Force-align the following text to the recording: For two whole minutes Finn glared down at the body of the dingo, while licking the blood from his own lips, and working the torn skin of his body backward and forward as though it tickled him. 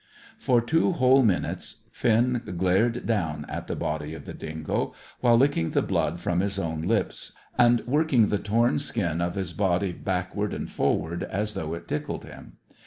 For 0.39 0.61
two 0.61 0.93
whole 0.93 1.21
minutes 1.21 1.83
Finn 1.91 2.41
glared 2.57 3.05
down 3.05 3.45
at 3.47 3.67
the 3.67 3.75
body 3.75 4.15
of 4.15 4.25
the 4.25 4.33
dingo, 4.33 4.95
while 5.19 5.37
licking 5.37 5.69
the 5.69 5.83
blood 5.83 6.19
from 6.19 6.39
his 6.39 6.57
own 6.57 6.81
lips, 6.81 7.33
and 7.55 7.81
working 7.85 8.29
the 8.29 8.39
torn 8.39 8.79
skin 8.79 9.21
of 9.21 9.35
his 9.35 9.53
body 9.53 9.91
backward 9.91 10.55
and 10.55 10.67
forward 10.71 11.21
as 11.25 11.53
though 11.53 11.75
it 11.75 11.87
tickled 11.87 12.25
him. 12.25 12.53